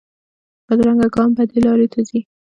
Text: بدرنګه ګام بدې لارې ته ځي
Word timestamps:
بدرنګه 0.65 1.07
ګام 1.15 1.29
بدې 1.37 1.59
لارې 1.65 1.87
ته 1.93 1.99
ځي 2.07 2.19